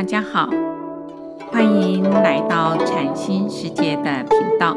[0.00, 0.48] 大家好，
[1.52, 4.74] 欢迎来到禅心世界的频道。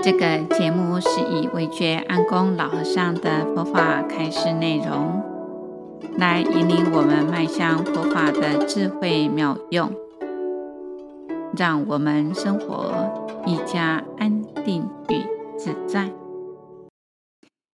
[0.00, 5.20] 这个节目是以惟觉安公老和尚的佛法开示内容，
[6.16, 9.92] 来引领我们迈向佛法的智慧妙用，
[11.56, 12.94] 让我们生活
[13.48, 15.24] 愈加安定与
[15.58, 16.12] 自在。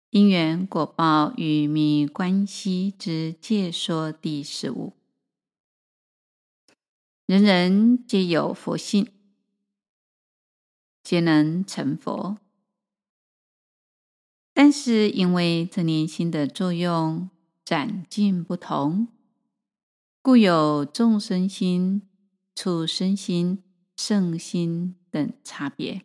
[0.10, 4.94] 因缘果报与密关系之介说第十五。
[7.26, 9.12] 人人皆有佛性，
[11.02, 12.38] 皆能成佛，
[14.54, 17.32] 但是因为这念心的作用
[17.64, 19.08] 展进不同，
[20.22, 22.04] 故有众生心、
[22.54, 23.64] 畜生心、
[23.98, 26.04] 圣心等差别。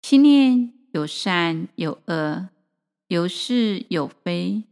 [0.00, 2.50] 心念有善有恶，
[3.08, 4.62] 有是有非，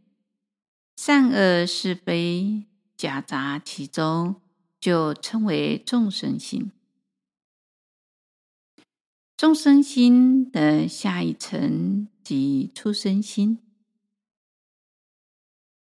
[0.95, 2.70] 善恶是非。
[3.01, 4.35] 夹杂其中，
[4.79, 6.71] 就称为众生心。
[9.35, 13.57] 众生心的下一层即畜生心。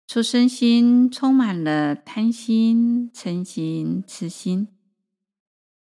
[0.05, 4.67] 畜生心充满了贪心、嗔心、痴心，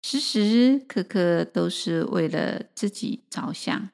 [0.03, 3.91] 时时刻刻都是为了自己着想。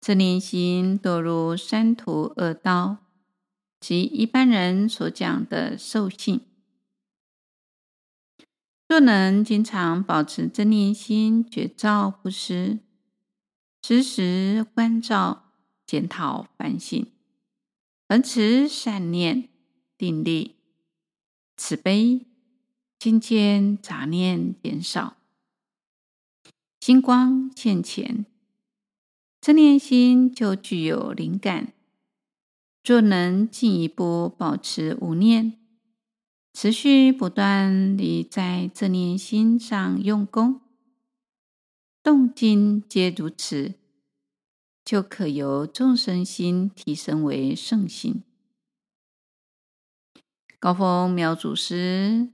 [0.00, 3.04] 这念心堕入三途恶道。
[3.80, 6.40] 即一般人所讲的兽性，
[8.88, 12.80] 若能经常保持正念心，觉照不失，
[13.82, 15.52] 时时观照、
[15.86, 17.06] 检讨、反省，
[18.08, 19.48] 恒持善念、
[19.96, 20.56] 定力、
[21.56, 22.26] 慈悲，
[22.98, 25.16] 心间杂念减少，
[26.80, 28.26] 心光现前，
[29.40, 31.72] 正念心就具有灵感。
[32.88, 35.58] 若能进一步保持无念，
[36.54, 40.62] 持续不断地在这念心上用功，
[42.02, 43.74] 动静皆如此，
[44.82, 48.22] 就可由众生心提升为圣心。
[50.58, 52.30] 高峰苗祖师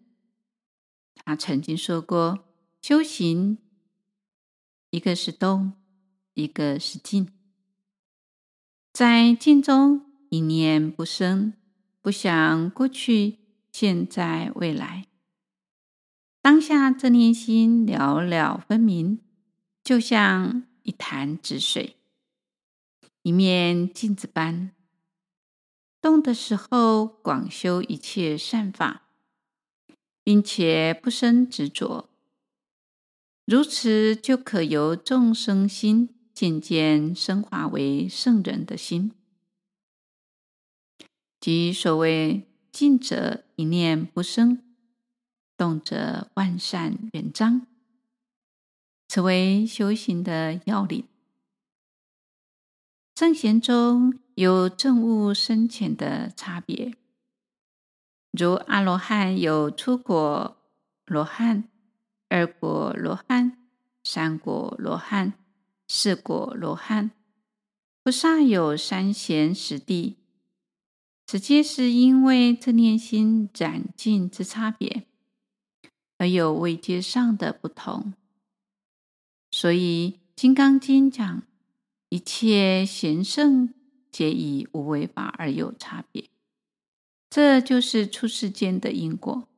[1.25, 2.45] 他曾经说过：
[2.81, 3.59] 修行
[4.91, 5.73] 一个是动，
[6.35, 7.29] 一个是静，
[8.93, 10.04] 在静中。
[10.35, 11.53] 一念不生，
[12.03, 13.39] 不想过去、
[13.71, 15.07] 现在、未来。
[16.43, 19.21] 当下这念心了了分明，
[19.85, 21.95] 就像一潭止水，
[23.23, 24.73] 一面镜子般。
[26.01, 29.03] 动的时候，广修一切善法，
[30.25, 32.11] 并且不生执着，
[33.45, 39.13] 如此就可由众生心渐渐升华为圣人的心。
[41.45, 44.63] 即所谓“静者一念不生，
[45.59, 47.67] 动者万善圆彰”，
[49.09, 51.07] 此为修行的要领。
[53.15, 56.95] 圣贤中有证悟深浅的差别，
[58.31, 60.57] 如阿罗汉有初果
[61.05, 61.69] 罗汉、
[62.31, 63.59] 二果罗汉、
[64.03, 65.35] 三果罗汉、
[65.89, 67.11] 四果罗汉；
[68.03, 70.24] 菩萨有三贤十地。
[71.35, 75.05] 直接是因为正念心展径之差别，
[76.17, 78.15] 而有位阶上的不同。
[79.51, 81.43] 所以《金刚经》讲
[82.09, 83.75] 一切贤圣
[84.13, 86.31] 皆以无为法而有差别，
[87.29, 89.49] 这就是出世间的因果。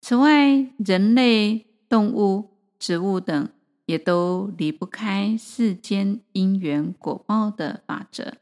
[0.00, 3.50] 此外，人类、动物、植物等
[3.84, 8.38] 也都离不开世间因缘果报的法则。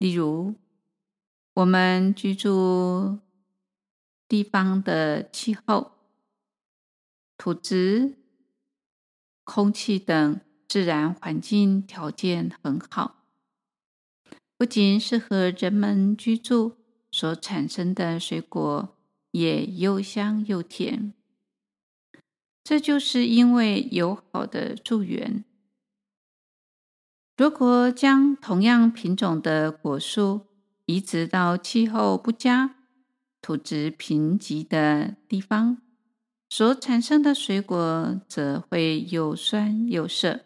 [0.00, 0.54] 例如，
[1.52, 3.18] 我们居住
[4.26, 5.92] 地方的气候、
[7.36, 8.14] 土质、
[9.44, 13.26] 空气等自然环境条件很好，
[14.56, 16.78] 不仅适合人们居住，
[17.10, 18.96] 所产生的水果
[19.32, 21.12] 也又香又甜。
[22.64, 25.44] 这就是因为有好的助缘。
[27.40, 30.42] 如果将同样品种的果树
[30.84, 32.74] 移植到气候不佳、
[33.40, 35.80] 土质贫瘠的地方，
[36.50, 40.40] 所产生的水果则会又酸又涩。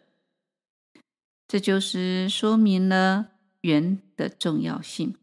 [1.49, 3.31] 这就是说明了
[3.63, 5.17] 缘的重要性。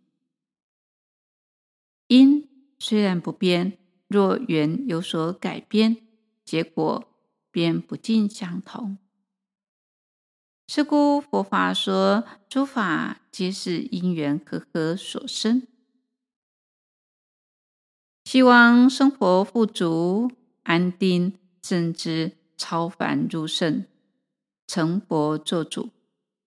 [2.07, 3.77] 因虽然不变，
[4.09, 5.95] 若缘有所改变，
[6.43, 7.05] 结果
[7.49, 8.97] 便不尽相同。
[10.73, 15.67] 是故佛法说，诸法皆是因缘和合所生。
[18.23, 20.31] 希望生活富足、
[20.63, 23.83] 安定、甚至、超凡入圣、
[24.65, 25.89] 成佛作主，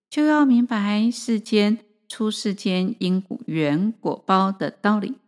[0.09, 5.19] 就要明白世间出世间因缘果报的道理，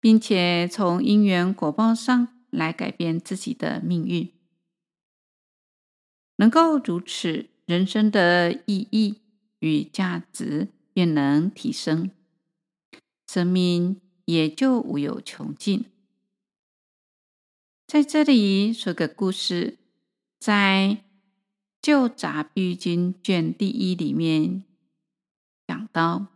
[0.00, 4.28] 并且从因缘果报上来改变自己的命运。
[6.36, 9.20] 能够如此，人生的意义
[9.60, 12.10] 与价值便能提升，
[13.26, 15.84] 生命也就无有穷尽。
[17.86, 19.78] 在这里说个故事，
[20.40, 20.98] 在
[21.80, 24.64] 《旧杂比喻经》卷第一里面
[25.66, 26.26] 讲到，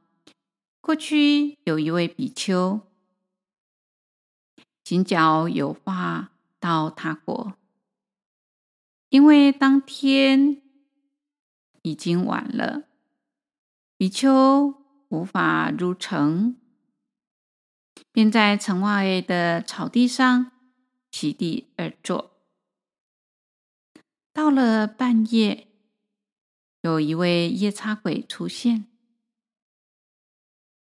[0.81, 2.81] 过去有一位比丘，
[4.85, 7.55] 行脚有化到他国。
[9.11, 10.61] 因为当天
[11.81, 12.85] 已经晚了，
[13.97, 14.75] 比丘
[15.09, 16.57] 无法入城，
[18.13, 20.53] 便在城外的草地上
[21.11, 22.33] 席地而坐。
[24.35, 25.69] 到了半夜，
[26.83, 28.87] 有一位夜叉鬼出现，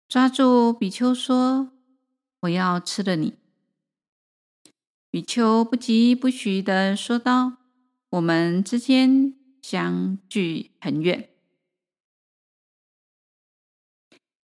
[0.07, 1.71] 抓住比丘说
[2.41, 3.39] ：“我要吃了你。”
[5.09, 7.60] 比丘不疾不徐地说道。
[8.11, 11.29] 我们之间相距很远。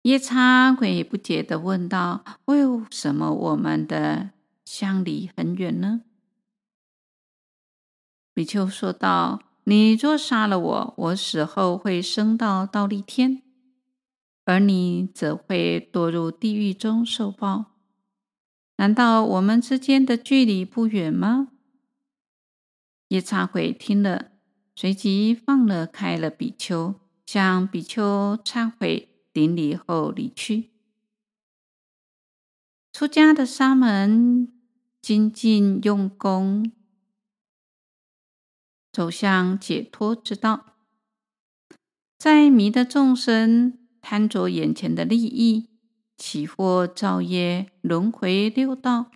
[0.01, 2.57] 夜叉鬼不解地问道：“为
[2.89, 4.31] 什么我们的
[4.65, 6.01] 相离很远呢？”
[8.33, 13.43] 比丘说道：“你若杀了我，我死后会升到倒立天，
[14.45, 17.65] 而你则会堕入地狱中受报。
[18.77, 21.49] 难道我们之间的距离不远吗？”
[23.13, 24.31] 夜叉鬼听了，
[24.75, 26.95] 随即放了开了比丘，
[27.27, 30.71] 向比丘忏悔顶礼后离去。
[32.91, 34.51] 出家的沙门
[34.99, 36.71] 精进用功，
[38.91, 40.73] 走向解脱之道。
[42.17, 45.69] 在迷的众生贪着眼前的利益，
[46.17, 49.11] 起惑造业，轮回六道，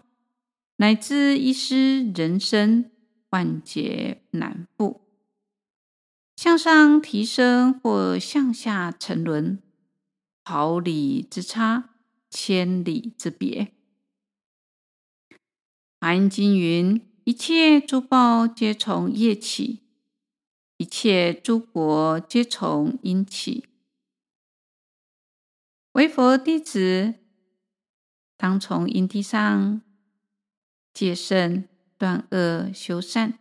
[0.75, 2.91] 乃至一丝人身。
[3.29, 5.01] 万劫难复，
[6.35, 9.61] 向上提升或向下沉沦，
[10.45, 11.89] 毫厘之差，
[12.29, 13.73] 千里之别。
[15.99, 19.81] 华严经云：一切诸报皆从业起，
[20.77, 23.65] 一切诸果皆从因起。
[25.93, 27.15] 为佛弟子，
[28.37, 29.81] 当从因地上
[30.93, 31.67] 戒慎。
[31.97, 33.33] 断恶修善，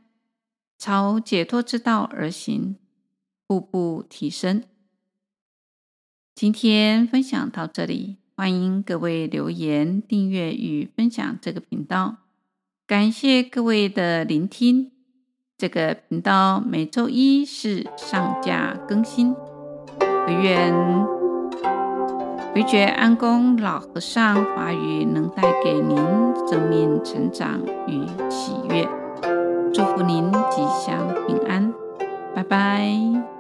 [0.79, 2.77] 朝解脱之道而行，
[3.47, 4.63] 步步提升。
[6.35, 12.17] 今天分享到这里，欢迎各位留言、订阅与分享这个频道。
[12.87, 14.93] 感谢各位的聆听。
[15.59, 19.35] 这个频道每周一是上架更新。
[20.27, 20.75] 惟愿
[22.57, 25.95] 回觉安公老和尚法语能带给您
[26.49, 28.89] 生命成长与喜悦，
[29.75, 31.71] 祝福您吉祥平安，
[32.35, 33.36] 拜拜。